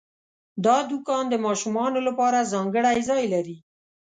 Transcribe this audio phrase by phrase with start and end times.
[0.65, 3.57] دا دوکان د ماشومانو لپاره ځانګړی ځای لري.